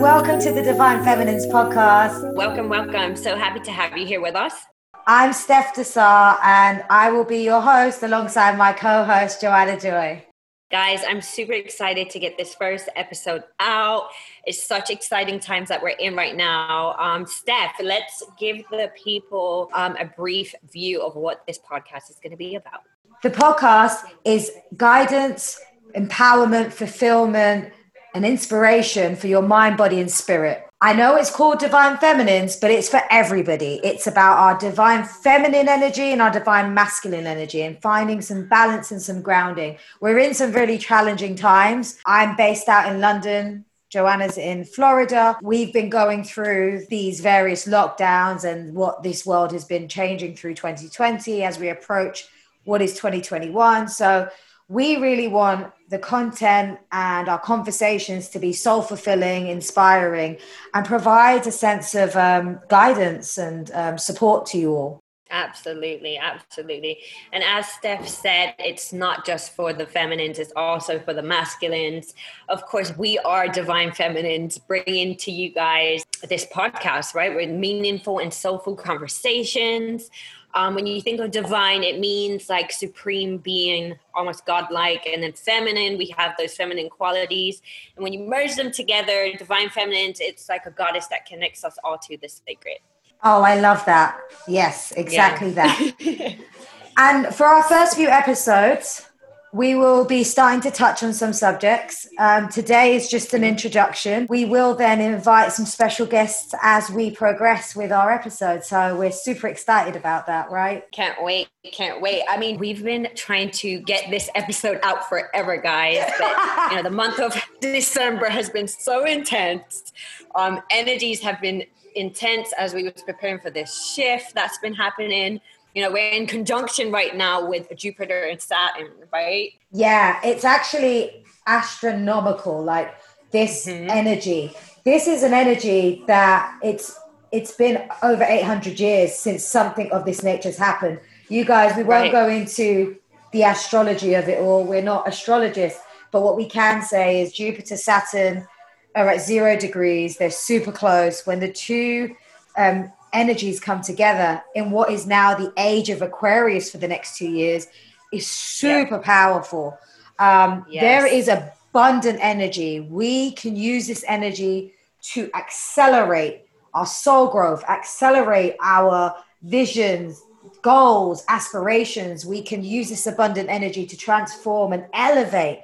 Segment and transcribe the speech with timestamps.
[0.00, 2.34] welcome to the Divine Feminines podcast.
[2.34, 3.16] Welcome, welcome.
[3.16, 4.67] So happy to have you here with us.
[5.10, 10.22] I'm Steph D'Sa, and I will be your host alongside my co host, Joanna Joy.
[10.70, 14.10] Guys, I'm super excited to get this first episode out.
[14.44, 16.94] It's such exciting times that we're in right now.
[16.98, 22.18] Um, Steph, let's give the people um, a brief view of what this podcast is
[22.22, 22.82] going to be about.
[23.22, 25.58] The podcast is guidance,
[25.96, 27.72] empowerment, fulfillment,
[28.14, 30.67] and inspiration for your mind, body, and spirit.
[30.80, 33.80] I know it's called Divine Feminines, but it's for everybody.
[33.82, 38.92] It's about our divine feminine energy and our divine masculine energy and finding some balance
[38.92, 39.76] and some grounding.
[40.00, 41.98] We're in some really challenging times.
[42.06, 43.64] I'm based out in London.
[43.90, 45.36] Joanna's in Florida.
[45.42, 50.54] We've been going through these various lockdowns and what this world has been changing through
[50.54, 52.28] 2020 as we approach
[52.62, 53.88] what is 2021.
[53.88, 54.28] So
[54.68, 60.36] we really want the content and our conversations to be soul fulfilling, inspiring,
[60.74, 65.00] and provide a sense of um, guidance and um, support to you all.
[65.30, 66.98] Absolutely, absolutely.
[67.32, 72.14] And as Steph said, it's not just for the feminines, it's also for the masculines.
[72.48, 77.34] Of course, we are divine feminines bringing to you guys this podcast, right?
[77.34, 80.10] With meaningful and soulful conversations
[80.54, 85.32] um, when you think of divine, it means like supreme being, almost godlike, and then
[85.32, 85.98] feminine.
[85.98, 87.60] We have those feminine qualities,
[87.96, 91.76] and when you merge them together, divine feminine, it's like a goddess that connects us
[91.84, 92.78] all to the sacred.
[93.22, 94.20] Oh, I love that.
[94.46, 95.76] Yes, exactly yeah.
[95.76, 96.36] that.
[96.96, 99.07] and for our first few episodes,
[99.52, 102.06] we will be starting to touch on some subjects.
[102.18, 104.26] Um, today is just an introduction.
[104.28, 108.64] We will then invite some special guests as we progress with our episode.
[108.64, 110.84] So we're super excited about that, right?
[110.92, 111.48] Can't wait.
[111.72, 112.22] Can't wait.
[112.28, 115.98] I mean, we've been trying to get this episode out forever, guys.
[116.18, 119.92] But, you know, the month of December has been so intense.
[120.34, 121.64] Um, energies have been
[121.94, 125.40] intense as we was preparing for this shift that's been happening
[125.74, 129.52] you know we're in conjunction right now with jupiter and saturn right?
[129.70, 132.94] Yeah it's actually astronomical like
[133.30, 133.90] this mm-hmm.
[133.90, 134.52] energy.
[134.84, 136.98] This is an energy that it's
[137.30, 141.00] it's been over 800 years since something of this nature has happened.
[141.28, 142.12] You guys we won't right.
[142.12, 142.96] go into
[143.32, 144.64] the astrology of it all.
[144.64, 145.80] We're not astrologists.
[146.10, 148.46] But what we can say is jupiter saturn
[148.94, 150.16] are at zero degrees.
[150.16, 151.26] They're super close.
[151.26, 152.16] When the two
[152.56, 157.16] um, energies come together in what is now the age of Aquarius for the next
[157.16, 157.66] two years
[158.12, 159.78] is super powerful.
[160.18, 160.82] Um, yes.
[160.82, 162.80] There is abundant energy.
[162.80, 164.74] We can use this energy
[165.12, 170.22] to accelerate our soul growth, accelerate our visions,
[170.62, 172.26] goals, aspirations.
[172.26, 175.62] We can use this abundant energy to transform and elevate.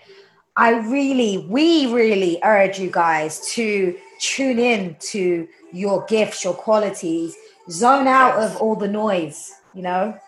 [0.57, 7.37] I really, we really urge you guys to tune in to your gifts, your qualities,
[7.71, 10.19] zone out of all the noise, you know?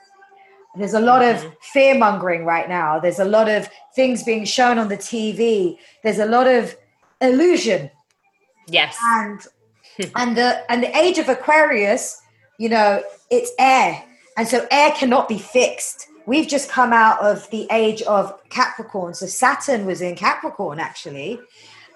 [0.76, 1.46] There's a lot mm-hmm.
[1.46, 2.98] of fear mongering right now.
[2.98, 5.78] There's a lot of things being shown on the TV.
[6.02, 6.76] There's a lot of
[7.20, 7.90] illusion.
[8.68, 8.96] Yes.
[9.02, 9.40] And
[10.16, 12.20] and the and the age of Aquarius,
[12.58, 14.04] you know, it's air.
[14.36, 16.08] And so air cannot be fixed.
[16.26, 19.14] We've just come out of the age of Capricorn.
[19.14, 21.40] So Saturn was in Capricorn actually.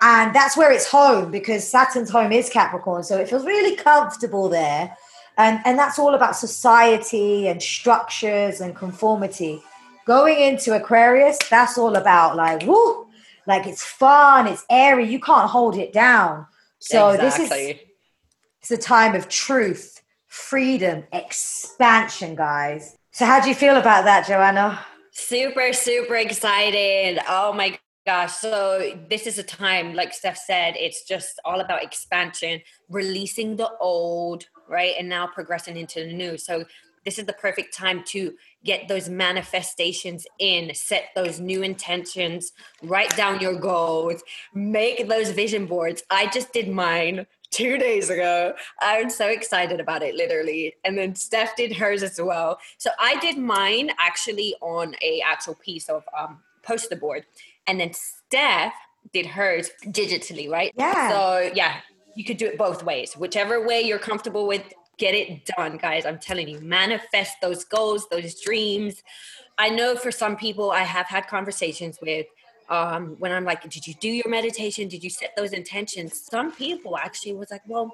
[0.03, 3.03] And that's where it's home because Saturn's home is Capricorn.
[3.03, 4.97] So it feels really comfortable there.
[5.37, 9.63] And, and that's all about society and structures and conformity.
[10.07, 13.07] Going into Aquarius, that's all about like, woo,
[13.47, 16.47] like it's fun, it's airy, you can't hold it down.
[16.79, 17.49] So exactly.
[17.51, 17.81] this is
[18.61, 22.97] it's a time of truth, freedom, expansion, guys.
[23.13, 24.85] So how do you feel about that, Joanna?
[25.13, 27.19] Super, super excited.
[27.29, 27.79] Oh my
[28.11, 28.33] gosh.
[28.33, 33.71] So this is a time, like Steph said, it's just all about expansion, releasing the
[33.79, 34.95] old, right?
[34.99, 36.37] And now progressing into the new.
[36.37, 36.65] So
[37.05, 38.35] this is the perfect time to
[38.65, 42.53] get those manifestations in, set those new intentions,
[42.83, 44.25] write down your goals,
[44.55, 46.03] make those vision boards.
[46.11, 48.55] I just did mine two days ago.
[48.81, 50.75] I'm so excited about it, literally.
[50.85, 52.59] And then Steph did hers as well.
[52.77, 57.25] So I did mine actually on a actual piece of um, poster board,
[57.71, 58.75] and then Steph
[59.13, 60.73] did hers digitally, right?
[60.77, 61.11] Yeah.
[61.11, 61.77] So yeah,
[62.17, 63.15] you could do it both ways.
[63.15, 64.65] Whichever way you're comfortable with
[64.99, 66.05] get it done, guys.
[66.05, 69.03] I'm telling you, manifest those goals, those dreams.
[69.57, 72.27] I know for some people, I have had conversations with
[72.69, 74.89] um, when I'm like, did you do your meditation?
[74.89, 76.21] Did you set those intentions?
[76.31, 77.93] Some people actually was like, well,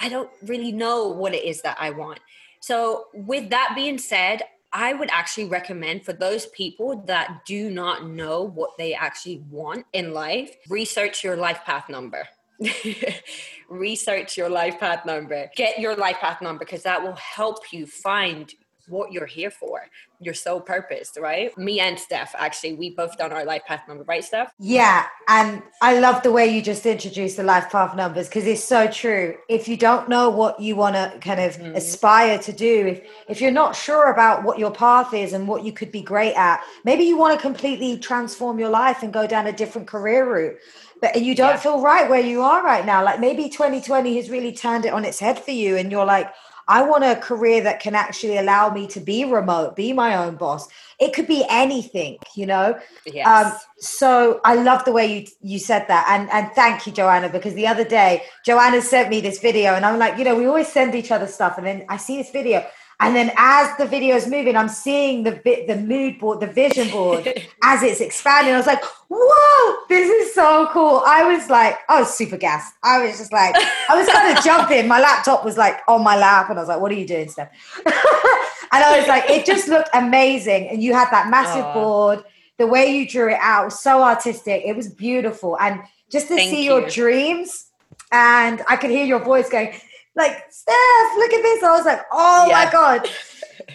[0.00, 2.20] I don't really know what it is that I want.
[2.60, 4.42] So, with that being said,
[4.76, 9.86] I would actually recommend for those people that do not know what they actually want
[9.92, 12.26] in life, research your life path number.
[13.68, 15.48] research your life path number.
[15.54, 18.52] Get your life path number because that will help you find
[18.88, 19.82] what you're here for,
[20.20, 21.56] your sole purpose, right?
[21.58, 24.52] Me and Steph, actually, we both done our life path number, right, Steph?
[24.58, 25.06] Yeah.
[25.28, 28.86] And I love the way you just introduced the life path numbers because it's so
[28.86, 29.36] true.
[29.48, 31.74] If you don't know what you want to kind of mm-hmm.
[31.74, 35.64] aspire to do, if if you're not sure about what your path is and what
[35.64, 39.26] you could be great at, maybe you want to completely transform your life and go
[39.26, 40.58] down a different career route.
[41.00, 41.56] But you don't yeah.
[41.58, 43.04] feel right where you are right now.
[43.04, 46.32] Like maybe 2020 has really turned it on its head for you, and you're like,
[46.66, 50.36] I want a career that can actually allow me to be remote, be my own
[50.36, 50.68] boss.
[50.98, 52.78] It could be anything, you know.
[53.06, 53.26] Yes.
[53.26, 57.28] Um, so I love the way you you said that, and and thank you, Joanna,
[57.28, 60.46] because the other day Joanna sent me this video, and I'm like, you know, we
[60.46, 62.64] always send each other stuff, and then I see this video,
[63.00, 66.46] and then as the video is moving, I'm seeing the bit, the mood board, the
[66.46, 67.26] vision board
[67.62, 68.54] as it's expanding.
[68.54, 71.02] I was like, whoa, this is so cool.
[71.04, 72.74] I was like, I was super gassed.
[72.82, 74.86] I was just like, I was kind of jumping.
[74.86, 77.28] My laptop was like on my lap, and I was like, what are you doing,
[77.28, 77.50] Steph?
[77.86, 77.92] and
[78.72, 80.68] I was like, it just looked amazing.
[80.68, 81.74] And you had that massive Aww.
[81.74, 82.24] board.
[82.58, 84.62] The way you drew it out was so artistic.
[84.64, 85.58] It was beautiful.
[85.58, 85.80] And
[86.10, 86.78] just to Thank see you.
[86.78, 87.66] your dreams,
[88.12, 89.74] and I could hear your voice going,
[90.16, 91.62] like, Steph, look at this.
[91.62, 92.64] I was like, oh yeah.
[92.64, 93.08] my God.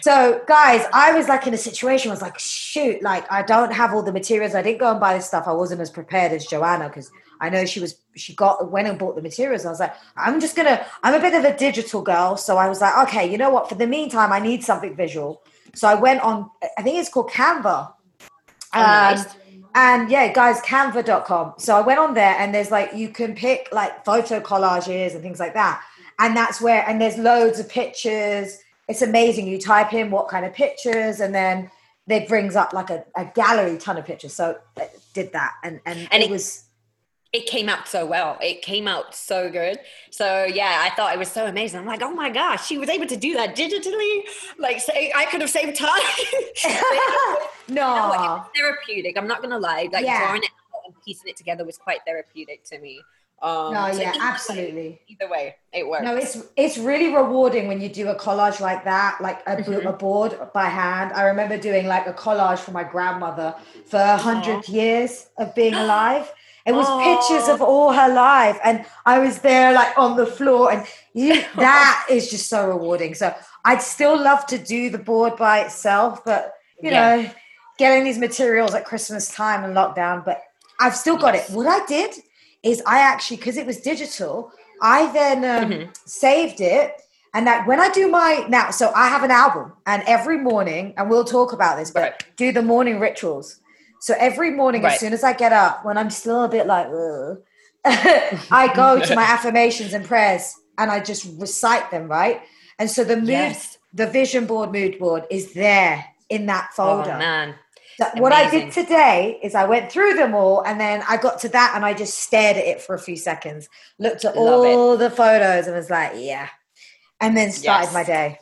[0.02, 3.72] So, guys, I was like in a situation, I was like, shoot, like I don't
[3.72, 4.54] have all the materials.
[4.54, 5.46] I didn't go and buy this stuff.
[5.46, 7.10] I wasn't as prepared as Joanna because
[7.40, 9.66] I know she was, she got, went and bought the materials.
[9.66, 12.36] I was like, I'm just gonna, I'm a bit of a digital girl.
[12.36, 13.68] So I was like, okay, you know what?
[13.68, 15.42] For the meantime, I need something visual.
[15.74, 17.92] So I went on, I think it's called Canva.
[18.74, 19.26] Oh, nice.
[19.26, 19.32] Um,
[19.74, 21.54] and yeah, guys, canva.com.
[21.58, 25.22] So I went on there and there's like, you can pick like photo collages and
[25.22, 25.82] things like that
[26.20, 28.58] and that's where and there's loads of pictures
[28.88, 31.70] it's amazing you type in what kind of pictures and then
[32.08, 35.80] it brings up like a, a gallery ton of pictures so I did that and
[35.84, 36.64] and, and it, it was
[37.32, 38.36] it came out so well.
[38.42, 39.78] It came out so good.
[40.10, 41.78] So yeah, I thought it was so amazing.
[41.78, 44.22] I'm like, oh my gosh, she was able to do that digitally.
[44.58, 45.90] Like, say I could have saved time.
[47.68, 49.16] no, no it therapeutic.
[49.16, 49.88] I'm not gonna lie.
[49.92, 50.26] Like yeah.
[50.26, 50.50] drawing it
[50.86, 53.00] and piecing it together was quite therapeutic to me.
[53.42, 54.74] Um, no, so yeah, either absolutely.
[54.74, 56.04] Way, either way, it works.
[56.04, 59.86] No, it's it's really rewarding when you do a collage like that, like a, mm-hmm.
[59.86, 61.14] a board by hand.
[61.14, 63.54] I remember doing like a collage for my grandmother
[63.86, 66.30] for a hundred years of being alive.
[66.66, 67.02] It was Aww.
[67.02, 71.42] pictures of all her life, and I was there like on the floor, and you,
[71.56, 73.14] that is just so rewarding.
[73.14, 73.34] So
[73.64, 76.52] I'd still love to do the board by itself, but
[76.82, 77.16] you yeah.
[77.16, 77.30] know,
[77.78, 80.26] getting these materials at Christmas time and lockdown.
[80.26, 80.42] But
[80.78, 81.48] I've still got yes.
[81.48, 81.56] it.
[81.56, 82.14] What I did
[82.62, 85.90] is I actually, because it was digital, I then um, mm-hmm.
[86.04, 87.00] saved it.
[87.32, 90.94] And that when I do my now, so I have an album, and every morning,
[90.96, 92.24] and we'll talk about this, but right.
[92.36, 93.60] do the morning rituals.
[94.00, 94.94] So every morning, right.
[94.94, 96.88] as soon as I get up, when I'm still a bit like,
[97.84, 102.40] I go to my affirmations and prayers and I just recite them, right?
[102.80, 103.78] And so the mood, yes.
[103.94, 107.12] the vision board mood board is there in that folder.
[107.14, 107.54] Oh, man
[108.16, 111.48] what I did today is I went through them all and then I got to
[111.50, 114.94] that and I just stared at it for a few seconds, looked at Love all
[114.94, 114.98] it.
[114.98, 116.48] the photos and was like, yeah.
[117.20, 117.94] And then started yes.
[117.94, 118.38] my day.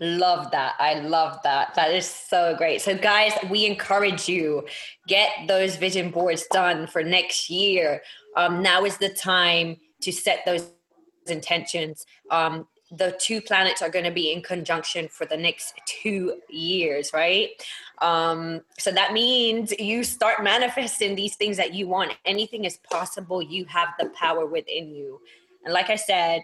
[0.00, 0.74] Love that.
[0.78, 1.74] I love that.
[1.74, 2.82] That is so great.
[2.82, 4.66] So guys, we encourage you
[5.06, 8.02] get those vision boards done for next year.
[8.36, 10.70] Um, now is the time to set those
[11.26, 12.04] intentions.
[12.30, 17.10] Um, the two planets are going to be in conjunction for the next two years,
[17.12, 17.50] right?
[17.98, 22.12] Um, so that means you start manifesting these things that you want.
[22.24, 23.42] Anything is possible.
[23.42, 25.20] You have the power within you.
[25.64, 26.42] And like I said,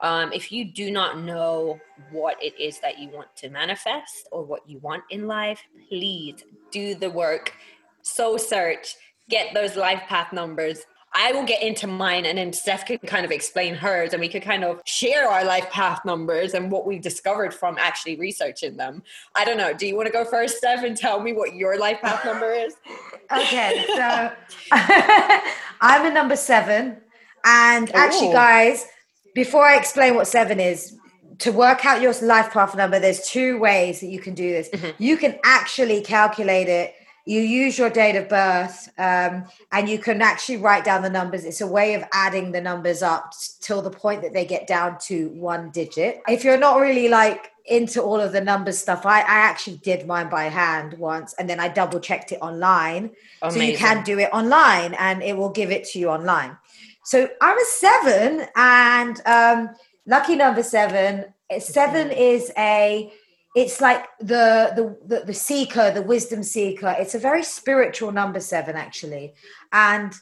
[0.00, 1.80] um, if you do not know
[2.12, 6.44] what it is that you want to manifest or what you want in life, please
[6.70, 7.54] do the work.
[8.02, 8.94] So search,
[9.28, 10.82] get those life path numbers,
[11.14, 14.28] I will get into mine and then Steph can kind of explain hers and we
[14.28, 18.76] could kind of share our life path numbers and what we've discovered from actually researching
[18.76, 19.02] them.
[19.34, 19.72] I don't know.
[19.72, 22.52] Do you want to go first, Steph, and tell me what your life path number
[22.52, 22.74] is?
[23.32, 23.84] okay.
[23.88, 24.32] So
[25.80, 26.98] I'm a number seven.
[27.44, 28.34] And actually, Ooh.
[28.34, 28.86] guys,
[29.34, 30.94] before I explain what seven is,
[31.38, 34.68] to work out your life path number, there's two ways that you can do this.
[34.70, 35.02] Mm-hmm.
[35.02, 36.94] You can actually calculate it
[37.28, 41.44] you use your date of birth um, and you can actually write down the numbers.
[41.44, 44.96] It's a way of adding the numbers up till the point that they get down
[45.08, 46.22] to one digit.
[46.26, 50.06] If you're not really like into all of the numbers stuff i, I actually did
[50.06, 53.10] mine by hand once and then i double checked it online.
[53.42, 53.60] Amazing.
[53.60, 56.56] so you can do it online and it will give it to you online.
[57.04, 61.26] So i was seven and um, lucky number seven.
[61.58, 63.12] Seven is a
[63.58, 66.94] it's like the, the, the seeker the wisdom seeker.
[66.96, 69.34] It's a very spiritual number seven actually.
[69.72, 70.14] And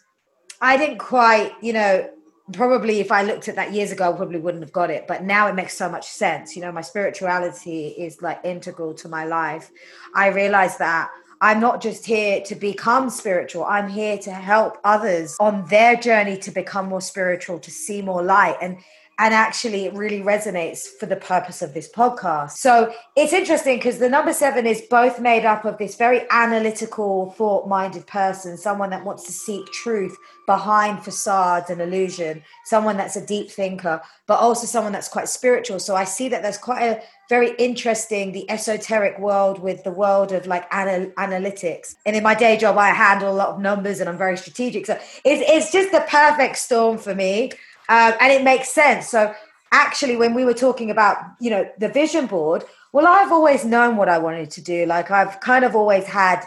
[0.63, 2.09] i didn't quite you know
[2.55, 5.07] probably if i looked at that years ago i probably wouldn't have got it.
[5.07, 6.57] But now it makes so much sense.
[6.57, 9.71] You know my spirituality is like integral to my life.
[10.15, 11.11] I realize that
[11.43, 13.65] I'm not just here to become spiritual.
[13.65, 18.23] I'm here to help others on their journey to become more spiritual, to see more
[18.23, 18.57] light.
[18.63, 18.79] And
[19.19, 22.53] and actually it really resonates for the purpose of this podcast.
[22.53, 27.31] So it's interesting because the number seven is both made up of this very analytical,
[27.31, 33.17] thought minded person, someone that wants to seek truth behind facades and illusion, someone that's
[33.17, 35.81] a deep thinker, but also someone that's quite spiritual.
[35.81, 40.31] So I see that there's quite a very interesting, the esoteric world with the world
[40.31, 41.97] of like anal- analytics.
[42.05, 44.87] And in my day job, I handle a lot of numbers and I'm very strategic.
[44.87, 44.95] So
[45.25, 47.53] it's, it's just the perfect storm for me
[47.89, 49.09] um, and it makes sense.
[49.09, 49.35] So
[49.73, 53.97] actually, when we were talking about you know the vision board, well, I've always known
[53.97, 54.87] what I wanted to do.
[54.87, 56.43] Like I've kind of always had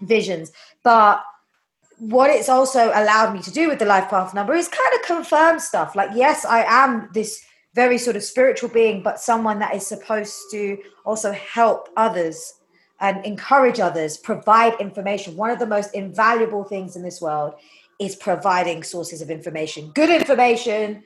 [0.00, 0.52] visions,
[0.82, 1.22] but
[1.98, 5.02] what it's also allowed me to do with the life path number is kind of
[5.02, 5.94] confirm stuff.
[5.94, 10.36] Like yes, I am this very sort of spiritual being, but someone that is supposed
[10.50, 12.54] to also help others
[13.00, 15.36] and encourage others, provide information.
[15.36, 17.54] One of the most invaluable things in this world
[18.02, 21.02] is providing sources of information, good information,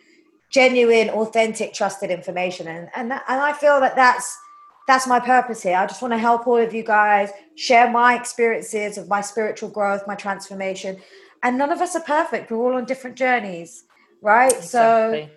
[0.51, 4.39] genuine, authentic, trusted information, and and that, and I feel that that's
[4.87, 5.77] that's my purpose here.
[5.77, 9.69] I just want to help all of you guys share my experiences of my spiritual
[9.69, 10.99] growth, my transformation,
[11.43, 12.51] and none of us are perfect.
[12.51, 13.85] We're all on different journeys,
[14.23, 14.53] right?
[14.53, 15.27] Exactly.
[15.27, 15.31] So.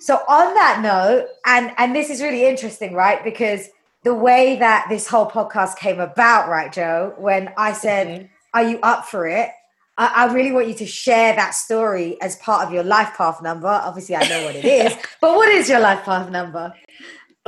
[0.00, 3.24] So on that note, and and this is really interesting, right?
[3.24, 3.68] Because
[4.04, 8.26] the way that this whole podcast came about, right, Joe, when I said, mm-hmm.
[8.54, 9.50] Are you up for it?
[9.98, 13.42] I, I, really want you to share that story as part of your life path
[13.42, 13.66] number.
[13.66, 16.72] Obviously, I know what it is, but what is your life path number?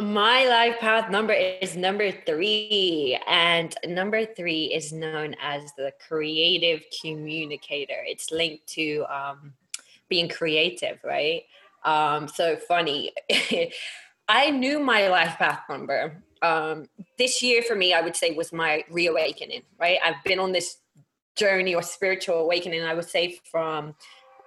[0.00, 6.82] My life path number is number three, and number three is known as the creative
[7.00, 8.02] communicator.
[8.06, 9.52] It's linked to um,
[10.08, 11.42] being creative, right?
[11.84, 13.12] Um, so funny.
[14.28, 16.22] I knew my life path number.
[16.42, 16.88] Um,
[17.18, 19.98] this year for me, I would say was my reawakening, right?
[20.02, 20.78] I've been on this
[21.40, 23.94] journey or spiritual awakening, I would say from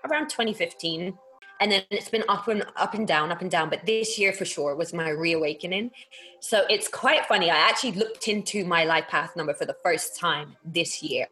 [0.06, 1.18] around 2015.
[1.60, 3.70] And then it's been up and up and down, up and down.
[3.70, 5.92] But this year for sure was my reawakening.
[6.40, 7.50] So it's quite funny.
[7.50, 11.28] I actually looked into my life path number for the first time this year,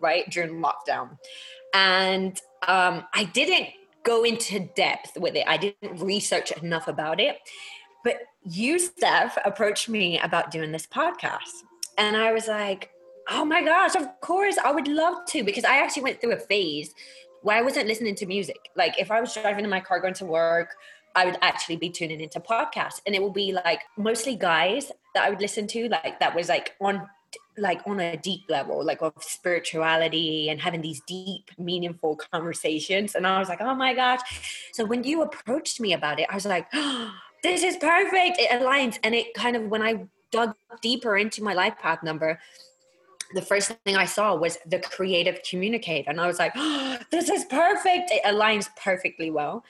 [0.00, 0.28] right?
[0.30, 1.18] During lockdown.
[1.72, 3.68] And um, I didn't
[4.02, 5.44] go into depth with it.
[5.46, 7.38] I didn't research enough about it.
[8.02, 11.64] But you, Steph, approached me about doing this podcast.
[11.98, 12.90] And I was like,
[13.28, 14.56] Oh my gosh, of course.
[14.64, 16.94] I would love to because I actually went through a phase
[17.42, 18.70] where I wasn't listening to music.
[18.76, 20.74] Like if I was driving in my car going to work,
[21.14, 25.24] I would actually be tuning into podcasts and it would be like mostly guys that
[25.24, 27.08] I would listen to, like that was like on
[27.58, 33.14] like on a deep level, like of spirituality and having these deep, meaningful conversations.
[33.14, 34.20] And I was like, oh my gosh.
[34.72, 38.38] So when you approached me about it, I was like, oh, this is perfect.
[38.38, 38.98] It aligns.
[39.02, 42.38] And it kind of when I dug deeper into my life path number,
[43.34, 46.10] the first thing I saw was the creative communicator.
[46.10, 48.10] And I was like, oh, this is perfect.
[48.10, 49.64] It aligns perfectly well.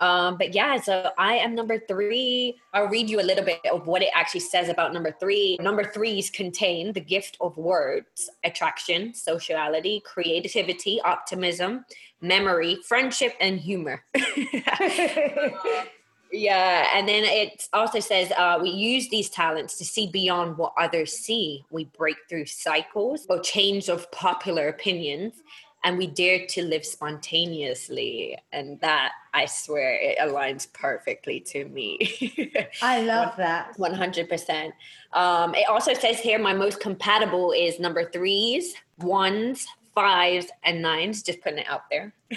[0.00, 2.56] Um, but yeah, so I am number three.
[2.72, 5.56] I'll read you a little bit of what it actually says about number three.
[5.60, 11.84] Number threes contain the gift of words, attraction, sociality, creativity, optimism,
[12.20, 14.04] memory, friendship, and humor.
[16.32, 20.72] Yeah, and then it also says uh, we use these talents to see beyond what
[20.78, 21.64] others see.
[21.70, 25.34] We break through cycles or change of popular opinions,
[25.84, 28.38] and we dare to live spontaneously.
[28.50, 32.54] And that, I swear, it aligns perfectly to me.
[32.82, 33.76] I love that.
[33.76, 34.72] 100%.
[35.12, 41.22] Um, it also says here my most compatible is number threes, ones, fives and nines,
[41.22, 42.14] just putting it out there.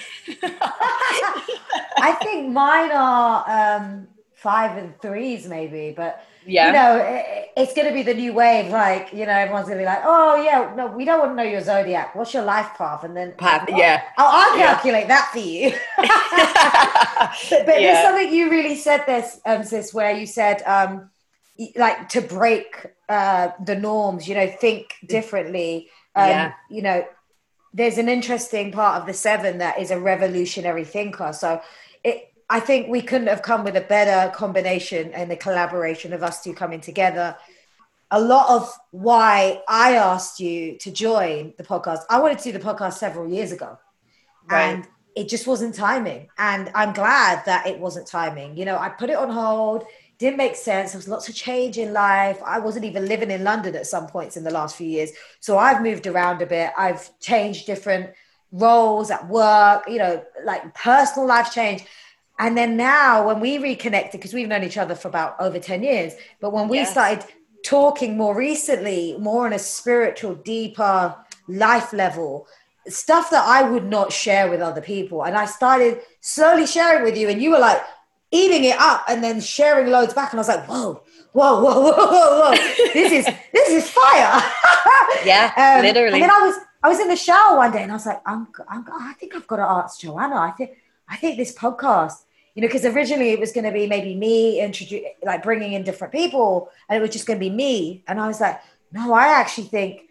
[1.97, 7.73] I think mine are um, five and threes, maybe, but yeah, you know, it, it's
[7.73, 8.69] going to be the new wave.
[8.69, 11.35] Like, you know, everyone's going to be like, "Oh, yeah, no, we don't want to
[11.35, 12.15] know your zodiac.
[12.15, 15.07] What's your life path?" And then, path, yeah, I'll, I'll calculate yeah.
[15.07, 15.69] that for you.
[15.97, 17.93] but, but yeah.
[17.93, 21.09] there's something you really said this, um, sis, where you said, um,
[21.75, 24.27] like, to break uh, the norms.
[24.27, 26.53] You know, think differently Um, yeah.
[26.69, 27.05] You know,
[27.75, 31.33] there's an interesting part of the seven that is a revolutionary thinker.
[31.33, 31.61] So
[32.05, 36.23] it, I think we couldn't have come with a better combination and the collaboration of
[36.23, 37.35] us two coming together.
[38.11, 42.57] A lot of why I asked you to join the podcast, I wanted to do
[42.57, 43.77] the podcast several years ago.
[44.49, 44.69] Right.
[44.69, 46.29] And it just wasn't timing.
[46.37, 48.55] And I'm glad that it wasn't timing.
[48.55, 49.83] You know, I put it on hold,
[50.17, 50.91] didn't make sense.
[50.91, 52.41] There was lots of change in life.
[52.45, 55.11] I wasn't even living in London at some points in the last few years.
[55.39, 56.71] So I've moved around a bit.
[56.77, 58.11] I've changed different
[58.51, 61.85] roles at work, you know, like personal life change.
[62.39, 65.83] And then now when we reconnected, because we've known each other for about over 10
[65.83, 66.91] years, but when we yes.
[66.91, 67.25] started
[67.63, 71.15] talking more recently, more on a spiritual, deeper
[71.47, 72.47] life level,
[72.87, 75.23] stuff that I would not share with other people.
[75.23, 77.81] And I started slowly sharing with you, and you were like
[78.35, 80.31] eating it up and then sharing loads back.
[80.31, 81.01] And I was like, whoa,
[81.31, 82.51] whoa, whoa, whoa, whoa, whoa.
[82.93, 84.41] this is this is fire.
[85.25, 86.13] yeah, um, literally.
[86.13, 88.21] And then I was I was in the shower one day and I was like,
[88.25, 90.35] I'm, I'm I think I've got to ask Joanna.
[90.35, 90.77] I think
[91.07, 92.23] I think this podcast,
[92.53, 95.83] you know, because originally it was going to be maybe me introduce like bringing in
[95.83, 98.03] different people, and it was just going to be me.
[98.07, 98.59] And I was like,
[98.91, 100.01] no, I actually think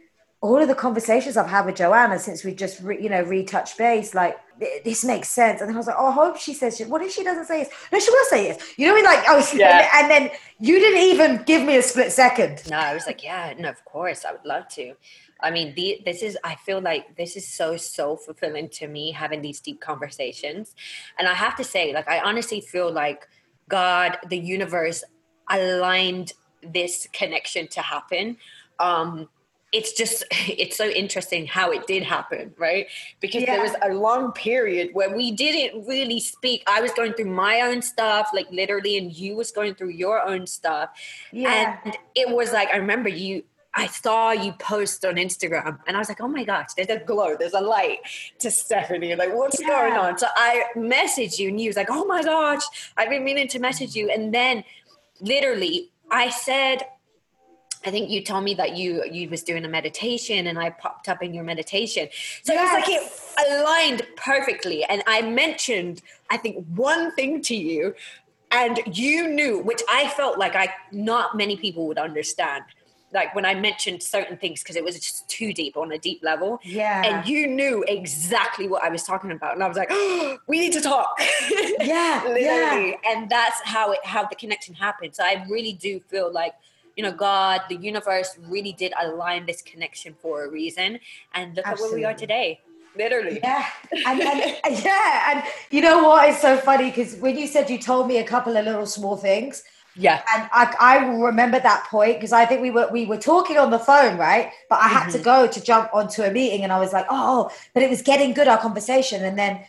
[0.45, 3.79] all of the conversations I've had with Joanna since we just, re, you know, retouched
[3.79, 4.37] base, like
[4.85, 5.63] this makes sense.
[5.63, 7.61] And then I was like, oh, I hope she says, what if she doesn't say
[7.61, 7.71] yes?
[7.91, 8.75] No, she will say yes.
[8.77, 9.89] You know, like, I was, yeah.
[9.95, 12.63] and then you didn't even give me a split second.
[12.69, 14.93] No, I was like, yeah, no, of course, I would love to.
[15.41, 19.13] I mean, the, this is, I feel like this is so, so fulfilling to me
[19.13, 20.75] having these deep conversations.
[21.19, 23.27] And I have to say, like, I honestly feel like
[23.71, 25.05] God, the universe
[25.49, 28.37] aligned this connection to happen.
[28.79, 29.31] Um,
[29.75, 32.87] it's just it's so interesting how it did happen right
[33.21, 33.55] because yeah.
[33.55, 37.61] there was a long period where we didn't really speak i was going through my
[37.61, 40.91] own stuff like literally and you was going through your own stuff
[41.33, 41.79] yeah.
[41.85, 43.43] and it was like i remember you
[43.77, 47.01] I saw you post on Instagram and I was like, oh my gosh, there's a
[47.01, 47.99] glow, there's a light
[48.39, 49.17] to Stephanie.
[49.17, 49.67] Like, what's yeah.
[49.67, 50.17] going on?
[50.17, 52.63] So I messaged you and you was like, oh my gosh,
[52.97, 54.11] I've been meaning to message you.
[54.11, 54.63] And then
[55.21, 56.83] literally I said,
[57.87, 61.09] I think you told me that you you was doing a meditation and I popped
[61.09, 62.09] up in your meditation.
[62.43, 62.73] So yes.
[62.73, 64.85] it was like it aligned perfectly.
[64.85, 67.95] And I mentioned, I think, one thing to you,
[68.51, 72.65] and you knew, which I felt like I not many people would understand.
[73.13, 76.21] Like when I mentioned certain things because it was just too deep on a deep
[76.25, 76.59] level.
[76.65, 77.03] Yeah.
[77.05, 79.55] And you knew exactly what I was talking about.
[79.55, 81.17] And I was like, oh, we need to talk.
[81.81, 82.23] Yeah.
[82.27, 82.43] Literally.
[82.43, 82.93] Yeah.
[83.07, 85.15] And that's how it how the connection happened.
[85.15, 86.55] So I really do feel like
[86.97, 90.99] you know, God, the universe really did align this connection for a reason.
[91.35, 92.05] And look Absolutely.
[92.05, 92.61] at where we are today.
[92.97, 93.41] Literally.
[93.43, 93.67] Yeah.
[94.07, 95.33] And, and yeah.
[95.33, 96.91] And you know what is so funny?
[96.91, 99.65] Because when you said you told me a couple of little small things.
[99.97, 100.23] Yeah.
[100.35, 103.71] And I, I remember that point because I think we were we were talking on
[103.71, 104.51] the phone, right?
[104.69, 105.19] But I had mm-hmm.
[105.19, 108.03] to go to jump onto a meeting and I was like, oh, but it was
[108.03, 109.25] getting good, our conversation.
[109.25, 109.61] And then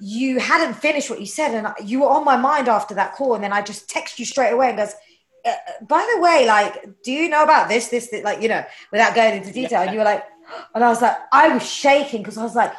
[0.00, 3.34] you hadn't finished what you said and you were on my mind after that call.
[3.34, 4.94] And then I just text you straight away and goes,
[5.48, 8.64] uh, by the way, like, do you know about this, this, this like, you know,
[8.92, 9.82] without going into detail?
[9.82, 10.24] And you were like,
[10.74, 12.72] and I was like, I was shaking because I was like,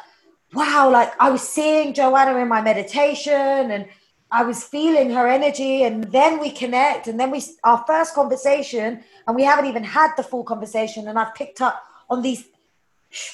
[0.52, 3.86] wow, like I was seeing Joanna in my meditation and
[4.32, 5.82] I was feeling her energy.
[5.82, 10.12] And then we connect, and then we, our first conversation, and we haven't even had
[10.16, 11.08] the full conversation.
[11.08, 12.44] And I've picked up on these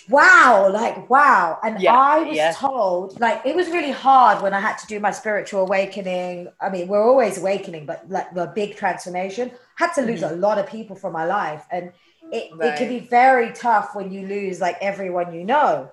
[0.08, 2.52] wow like wow and yeah, i was yeah.
[2.52, 6.70] told like it was really hard when i had to do my spiritual awakening i
[6.70, 10.34] mean we're always awakening but like the big transformation I had to lose mm-hmm.
[10.34, 11.92] a lot of people from my life and
[12.32, 12.72] it, right.
[12.72, 15.90] it can be very tough when you lose like everyone you know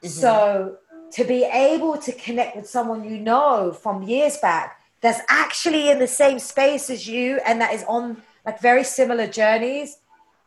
[0.00, 0.08] mm-hmm.
[0.08, 0.76] so
[1.10, 5.98] to be able to connect with someone you know from years back that's actually in
[5.98, 9.98] the same space as you and that is on like very similar journeys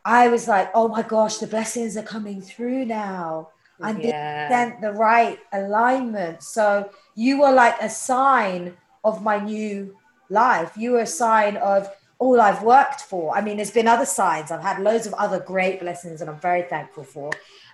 [0.05, 3.49] I was like, oh my gosh, the blessings are coming through now.
[3.81, 4.49] I'm yeah.
[4.49, 6.41] sent the right alignment.
[6.41, 9.95] So you were like a sign of my new
[10.29, 10.73] life.
[10.75, 13.37] You were a sign of all I've worked for.
[13.37, 14.49] I mean, there's been other signs.
[14.49, 17.31] I've had loads of other great blessings and I'm very thankful for.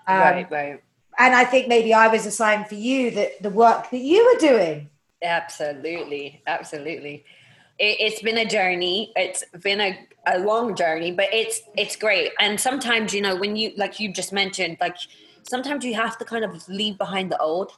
[0.08, 0.84] Um, right, right.
[1.18, 4.26] And I think maybe I was a sign for you that the work that you
[4.26, 4.90] were doing.
[5.22, 6.42] Absolutely.
[6.46, 7.26] Absolutely
[7.80, 9.12] it, has been a journey.
[9.16, 12.32] It's been a, a long journey, but it's it's great.
[12.40, 14.96] And sometimes, you know, when you like you just mentioned, like
[15.44, 17.78] sometimes you have to kind of leave behind the old.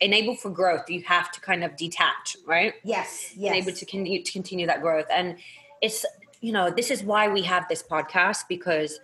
[0.00, 2.74] Enable for growth, you have to kind of detach, right?
[2.82, 3.54] Yes, yes.
[3.54, 5.36] Able to continue to continue that growth, and
[5.80, 6.04] it's
[6.40, 9.00] you know this is why we have this podcast because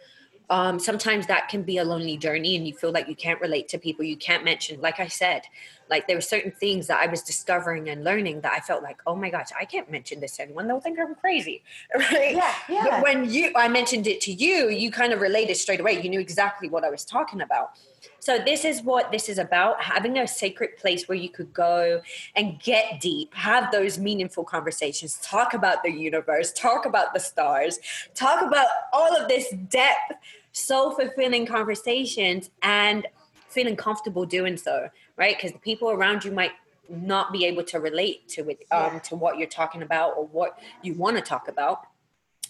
[0.50, 3.68] um, sometimes that can be a lonely journey and you feel like you can't relate
[3.68, 5.42] to people you can't mention like i said
[5.90, 8.98] like there were certain things that I was discovering and learning that I felt like,
[9.06, 10.68] oh my gosh, I can't mention this to anyone.
[10.68, 11.62] They'll think I'm crazy.
[11.94, 12.34] Right.
[12.34, 12.54] Yeah.
[12.68, 12.84] yeah.
[12.84, 16.00] But when you I mentioned it to you, you kind of related straight away.
[16.00, 17.72] You knew exactly what I was talking about.
[18.20, 22.00] So this is what this is about having a sacred place where you could go
[22.36, 27.78] and get deep, have those meaningful conversations, talk about the universe, talk about the stars,
[28.14, 30.14] talk about all of this depth,
[30.52, 33.06] so fulfilling conversations and
[33.50, 35.36] feeling comfortable doing so, right?
[35.36, 36.52] Because the people around you might
[36.88, 40.58] not be able to relate to it um, to what you're talking about or what
[40.82, 41.86] you want to talk about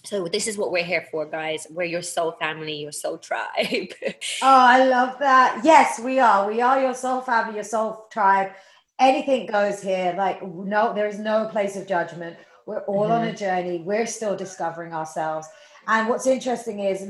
[0.04, 1.66] so this is what we're here for, guys.
[1.70, 3.48] We're your soul family, your soul tribe.
[3.62, 5.60] oh, I love that.
[5.64, 6.48] Yes, we are.
[6.48, 8.52] We are your soul family, your soul tribe.
[8.98, 10.14] Anything goes here.
[10.16, 12.36] Like no, there is no place of judgment.
[12.66, 13.12] We're all mm-hmm.
[13.12, 13.36] on a mm-hmm.
[13.36, 13.78] journey.
[13.78, 15.48] We're still discovering ourselves.
[15.90, 17.04] And what's interesting is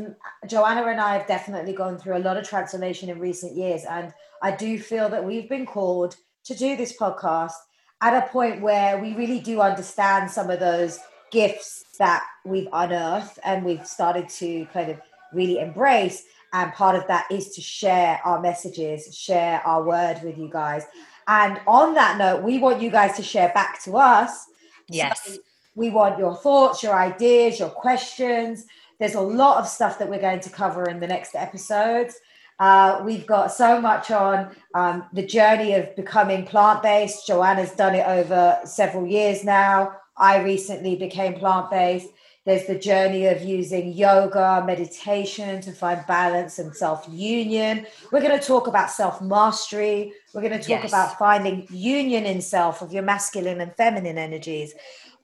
[0.46, 3.82] Joanna and I have definitely gone through a lot of transformation in recent years.
[3.84, 7.52] And I do feel that we've been called to do this podcast
[8.00, 10.98] at a point where we really do understand some of those
[11.30, 14.98] gifts that we've unearthed and we've started to kind of
[15.34, 16.24] really embrace.
[16.54, 20.86] And part of that is to share our messages, share our word with you guys.
[21.28, 24.46] And on that note, we want you guys to share back to us.
[24.88, 25.22] Yes.
[25.22, 25.36] So
[25.74, 28.66] we want your thoughts, your ideas, your questions.
[28.98, 32.18] There's a lot of stuff that we're going to cover in the next episodes.
[32.58, 37.26] Uh, we've got so much on um, the journey of becoming plant based.
[37.26, 39.96] Joanna's done it over several years now.
[40.16, 42.08] I recently became plant based.
[42.44, 47.86] There's the journey of using yoga, meditation to find balance and self union.
[48.12, 50.12] We're going to talk about self mastery.
[50.34, 50.88] We're going to talk yes.
[50.88, 54.74] about finding union in self of your masculine and feminine energies.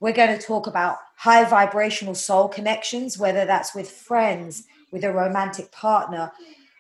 [0.01, 5.13] We're going to talk about high vibrational soul connections, whether that's with friends, with a
[5.13, 6.33] romantic partner.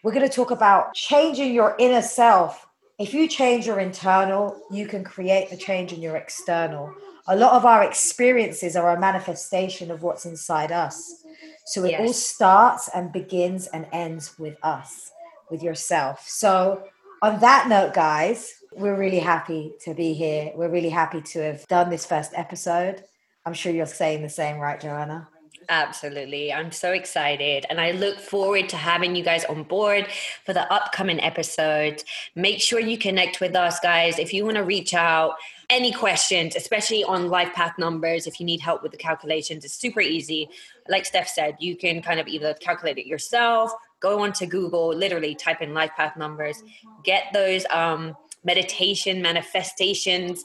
[0.03, 2.67] We're going to talk about changing your inner self.
[2.99, 6.95] If you change your internal, you can create the change in your external
[7.29, 11.25] a lot of our experiences are a manifestation of what's inside us.
[11.65, 12.01] So it yes.
[12.01, 15.11] all starts and begins and ends with us,
[15.51, 16.25] with yourself.
[16.29, 16.85] So,
[17.23, 20.53] on that note, guys, we're really happy to be here.
[20.55, 23.03] We're really happy to have done this first episode.
[23.45, 25.29] I'm sure you're saying the same, right, Joanna?
[25.69, 26.53] Absolutely.
[26.53, 27.67] I'm so excited.
[27.71, 30.07] And I look forward to having you guys on board
[30.45, 32.05] for the upcoming episodes.
[32.35, 34.19] Make sure you connect with us, guys.
[34.19, 35.35] If you want to reach out,
[35.69, 39.75] any questions, especially on life path numbers, if you need help with the calculations, it's
[39.75, 40.49] super easy.
[40.89, 45.35] Like Steph said, you can kind of either calculate it yourself, go onto Google, literally
[45.35, 46.63] type in life path numbers,
[47.03, 50.45] get those um, meditation manifestations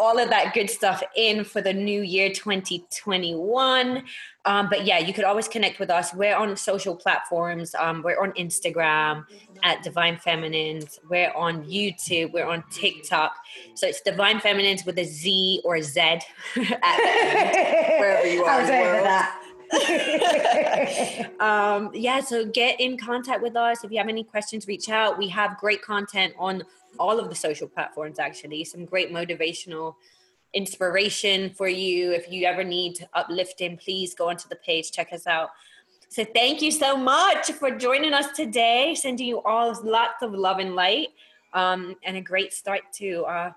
[0.00, 4.02] all of that good stuff in for the new year 2021.
[4.46, 6.14] Um, but yeah, you could always connect with us.
[6.14, 7.74] We're on social platforms.
[7.74, 9.26] Um, we're on Instagram
[9.62, 10.98] at Divine Feminines.
[11.10, 12.32] We're on YouTube.
[12.32, 13.36] We're on TikTok.
[13.74, 16.20] So it's Divine Feminines with a Z or a Z at
[16.56, 18.62] wherever you are.
[18.66, 19.49] that.
[21.40, 23.84] um, yeah, so get in contact with us.
[23.84, 25.16] If you have any questions, reach out.
[25.16, 26.64] We have great content on
[26.98, 28.64] all of the social platforms actually.
[28.64, 29.94] Some great motivational
[30.54, 32.12] inspiration for you.
[32.12, 34.90] If you ever need uplifting please go onto the page.
[34.90, 35.50] Check us out.
[36.08, 40.58] So thank you so much for joining us today sending you all lots of love
[40.58, 41.08] and light
[41.52, 43.52] um, and a great start to uh,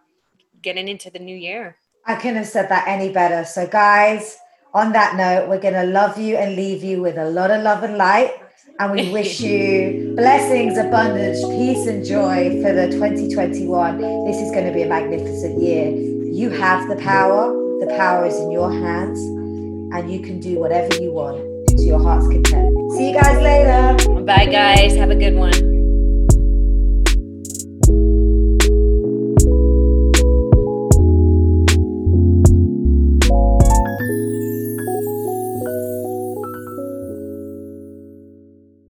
[0.61, 1.77] getting into the new year.
[2.05, 3.43] I couldn't have said that any better.
[3.45, 4.37] So guys
[4.73, 7.61] on that note we're going to love you and leave you with a lot of
[7.61, 8.33] love and light
[8.79, 14.25] and we wish you blessings, abundance, peace, and joy for the 2021.
[14.25, 15.89] This is going to be a magnificent year.
[15.89, 20.95] You have the power, the power is in your hands, and you can do whatever
[20.95, 22.91] you want to your heart's content.
[22.93, 24.21] See you guys later.
[24.21, 24.95] Bye, guys.
[24.95, 25.72] Have a good one.